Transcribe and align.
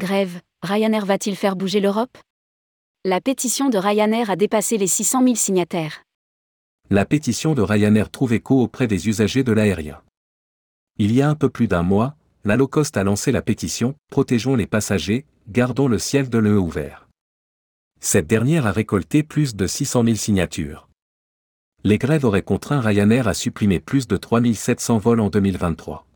grève, 0.00 0.40
Ryanair 0.62 1.04
va-t-il 1.04 1.36
faire 1.36 1.56
bouger 1.56 1.80
l'Europe? 1.80 2.16
La 3.04 3.20
pétition 3.20 3.68
de 3.68 3.78
Ryanair 3.78 4.30
a 4.30 4.36
dépassé 4.36 4.76
les 4.78 4.86
600 4.86 5.22
000 5.22 5.34
signataires. 5.34 6.02
La 6.90 7.04
pétition 7.04 7.54
de 7.54 7.62
Ryanair 7.62 8.10
trouve 8.10 8.32
écho 8.32 8.60
auprès 8.60 8.86
des 8.86 9.08
usagers 9.08 9.44
de 9.44 9.52
l'aérien. 9.52 10.02
Il 10.98 11.12
y 11.12 11.22
a 11.22 11.28
un 11.28 11.34
peu 11.34 11.48
plus 11.48 11.68
d'un 11.68 11.82
mois, 11.82 12.16
la 12.44 12.56
low 12.56 12.66
cost 12.66 12.96
a 12.96 13.04
lancé 13.04 13.30
la 13.32 13.42
pétition 13.42 13.94
Protégeons 14.10 14.56
les 14.56 14.66
passagers, 14.66 15.26
gardons 15.48 15.88
le 15.88 15.98
ciel 15.98 16.28
de 16.28 16.38
l'EE 16.38 16.56
ouvert. 16.56 17.08
Cette 18.00 18.26
dernière 18.26 18.66
a 18.66 18.72
récolté 18.72 19.22
plus 19.22 19.54
de 19.54 19.66
600 19.66 20.04
000 20.04 20.16
signatures. 20.16 20.88
Les 21.84 21.98
grèves 21.98 22.24
auraient 22.24 22.42
contraint 22.42 22.80
Ryanair 22.80 23.28
à 23.28 23.34
supprimer 23.34 23.80
plus 23.80 24.06
de 24.06 24.16
3700 24.16 24.98
vols 24.98 25.20
en 25.20 25.30
2023. 25.30 26.06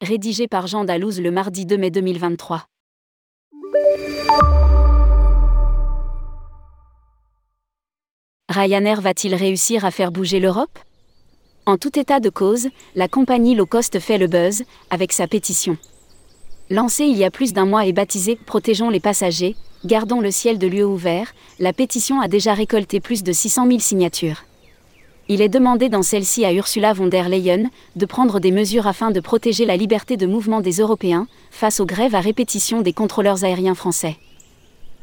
Rédigé 0.00 0.46
par 0.48 0.66
Jean 0.66 0.84
Dalouse 0.84 1.20
le 1.20 1.30
mardi 1.30 1.66
2 1.66 1.76
mai 1.76 1.90
2023. 1.90 2.66
Ryanair 8.50 9.00
va-t-il 9.00 9.34
réussir 9.34 9.84
à 9.84 9.90
faire 9.90 10.10
bouger 10.10 10.40
l'Europe? 10.40 10.78
En 11.66 11.76
tout 11.76 11.98
état 11.98 12.18
de 12.18 12.30
cause, 12.30 12.68
la 12.94 13.06
compagnie 13.06 13.54
low 13.54 13.66
cost 13.66 14.00
fait 14.00 14.18
le 14.18 14.26
buzz 14.26 14.64
avec 14.90 15.12
sa 15.12 15.28
pétition. 15.28 15.76
Lancée 16.70 17.04
il 17.04 17.16
y 17.16 17.24
a 17.24 17.30
plus 17.30 17.52
d'un 17.52 17.66
mois 17.66 17.86
et 17.86 17.92
baptisée 17.92 18.36
Protégeons 18.46 18.90
les 18.90 19.00
passagers, 19.00 19.54
gardons 19.84 20.20
le 20.20 20.30
ciel 20.30 20.58
de 20.58 20.66
l'UE 20.66 20.82
ouvert, 20.82 21.34
la 21.58 21.72
pétition 21.72 22.20
a 22.20 22.28
déjà 22.28 22.54
récolté 22.54 23.00
plus 23.00 23.22
de 23.22 23.32
600 23.32 23.66
000 23.68 23.78
signatures. 23.78 24.44
Il 25.30 25.42
est 25.42 25.50
demandé 25.50 25.90
dans 25.90 26.02
celle-ci 26.02 26.46
à 26.46 26.54
Ursula 26.54 26.94
von 26.94 27.06
der 27.06 27.28
Leyen 27.28 27.68
de 27.96 28.06
prendre 28.06 28.40
des 28.40 28.50
mesures 28.50 28.86
afin 28.86 29.10
de 29.10 29.20
protéger 29.20 29.66
la 29.66 29.76
liberté 29.76 30.16
de 30.16 30.26
mouvement 30.26 30.62
des 30.62 30.78
Européens 30.80 31.26
face 31.50 31.80
aux 31.80 31.84
grèves 31.84 32.14
à 32.14 32.20
répétition 32.20 32.80
des 32.80 32.94
contrôleurs 32.94 33.44
aériens 33.44 33.74
français. 33.74 34.16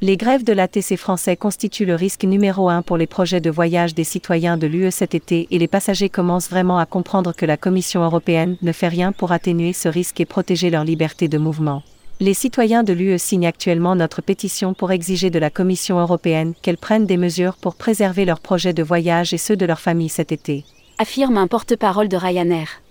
Les 0.02 0.18
grèves 0.18 0.44
de 0.44 0.52
l'ATC 0.52 0.98
français 0.98 1.38
constituent 1.38 1.86
le 1.86 1.94
risque 1.94 2.24
numéro 2.24 2.70
un 2.70 2.82
pour 2.82 2.98
les 2.98 3.06
projets 3.06 3.40
de 3.40 3.52
voyage 3.52 3.94
des 3.94 4.04
citoyens 4.04 4.58
de 4.58 4.66
l'UE 4.66 4.90
cet 4.90 5.14
été 5.14 5.48
et 5.52 5.60
les 5.60 5.68
passagers 5.68 6.10
commencent 6.10 6.50
vraiment 6.50 6.80
à 6.80 6.88
comprendre 6.88 7.32
que 7.32 7.46
la 7.46 7.56
Commission 7.56 8.04
européenne 8.04 8.58
ne 8.64 8.72
fait 8.72 8.88
rien 8.88 9.12
pour 9.12 9.32
atténuer 9.32 9.74
ce 9.74 9.90
risque 9.90 10.20
et 10.20 10.26
protéger 10.26 10.72
leur 10.72 10.86
liberté 10.86 11.28
de 11.28 11.38
mouvement. 11.38 11.84
Les 12.20 12.34
citoyens 12.34 12.84
de 12.84 12.94
l'UE 12.94 13.20
signent 13.20 13.48
actuellement 13.48 13.96
notre 13.96 14.22
pétition 14.22 14.74
pour 14.74 14.92
exiger 14.92 15.30
de 15.30 15.40
la 15.40 15.50
Commission 15.50 16.00
européenne 16.00 16.54
qu'elle 16.62 16.78
prenne 16.78 17.06
des 17.06 17.18
mesures 17.18 17.58
pour 17.58 17.76
préserver 17.76 18.26
leurs 18.26 18.40
projets 18.40 18.74
de 18.74 18.84
voyage 18.84 19.34
et 19.34 19.38
ceux 19.38 19.58
de 19.58 19.66
leur 19.66 19.80
famille 19.80 20.10
cet 20.10 20.32
été. 20.32 20.64
Affirme 20.98 21.38
un 21.38 21.48
porte-parole 21.48 22.08
de 22.08 22.18
Ryanair. 22.18 22.82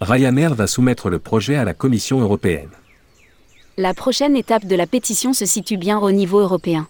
Ryanair 0.00 0.54
va 0.54 0.66
soumettre 0.66 1.10
le 1.10 1.18
projet 1.18 1.56
à 1.56 1.64
la 1.64 1.74
Commission 1.74 2.20
européenne 2.20 2.70
la 3.78 3.92
prochaine 3.92 4.36
étape 4.36 4.64
de 4.64 4.74
la 4.74 4.86
pétition 4.86 5.34
se 5.34 5.44
situe 5.44 5.76
bien 5.76 5.98
au 5.98 6.10
niveau 6.10 6.40
européen. 6.40 6.88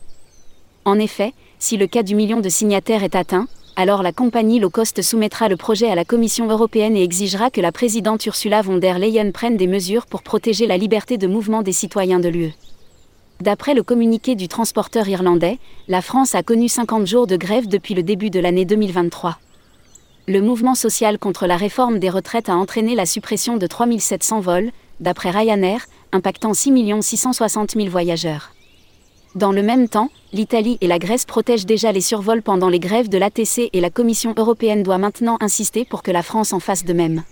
En 0.84 1.00
effet, 1.00 1.32
si 1.58 1.76
le 1.76 1.88
cas 1.88 2.04
du 2.04 2.14
million 2.14 2.40
de 2.40 2.48
signataires 2.48 3.02
est 3.02 3.16
atteint, 3.16 3.48
alors 3.78 4.02
la 4.02 4.12
compagnie 4.12 4.58
low 4.58 4.70
cost 4.70 5.02
soumettra 5.02 5.48
le 5.48 5.58
projet 5.58 5.90
à 5.90 5.94
la 5.94 6.06
Commission 6.06 6.48
européenne 6.48 6.96
et 6.96 7.02
exigera 7.02 7.50
que 7.50 7.60
la 7.60 7.72
présidente 7.72 8.24
Ursula 8.24 8.62
von 8.62 8.78
der 8.78 8.98
Leyen 8.98 9.32
prenne 9.32 9.58
des 9.58 9.66
mesures 9.66 10.06
pour 10.06 10.22
protéger 10.22 10.66
la 10.66 10.78
liberté 10.78 11.18
de 11.18 11.26
mouvement 11.26 11.60
des 11.60 11.72
citoyens 11.72 12.18
de 12.18 12.30
l'UE. 12.30 12.54
D'après 13.42 13.74
le 13.74 13.82
communiqué 13.82 14.34
du 14.34 14.48
transporteur 14.48 15.06
irlandais, 15.08 15.58
la 15.88 16.00
France 16.00 16.34
a 16.34 16.42
connu 16.42 16.70
50 16.70 17.06
jours 17.06 17.26
de 17.26 17.36
grève 17.36 17.68
depuis 17.68 17.92
le 17.92 18.02
début 18.02 18.30
de 18.30 18.40
l'année 18.40 18.64
2023. 18.64 19.36
Le 20.26 20.40
mouvement 20.40 20.74
social 20.74 21.18
contre 21.18 21.46
la 21.46 21.58
réforme 21.58 21.98
des 21.98 22.08
retraites 22.08 22.48
a 22.48 22.56
entraîné 22.56 22.94
la 22.94 23.04
suppression 23.04 23.58
de 23.58 23.66
3700 23.66 24.40
vols, 24.40 24.70
d'après 25.00 25.30
Ryanair, 25.30 25.84
impactant 26.12 26.54
6 26.54 27.02
660 27.02 27.72
000 27.72 27.88
voyageurs. 27.88 28.55
Dans 29.36 29.52
le 29.52 29.62
même 29.62 29.86
temps, 29.86 30.08
l'Italie 30.32 30.78
et 30.80 30.86
la 30.86 30.98
Grèce 30.98 31.26
protègent 31.26 31.66
déjà 31.66 31.92
les 31.92 32.00
survols 32.00 32.40
pendant 32.40 32.70
les 32.70 32.80
grèves 32.80 33.10
de 33.10 33.18
l'ATC 33.18 33.68
et 33.70 33.80
la 33.82 33.90
Commission 33.90 34.32
européenne 34.38 34.82
doit 34.82 34.96
maintenant 34.96 35.36
insister 35.42 35.84
pour 35.84 36.02
que 36.02 36.10
la 36.10 36.22
France 36.22 36.54
en 36.54 36.58
fasse 36.58 36.86
de 36.86 36.94
même. 36.94 37.22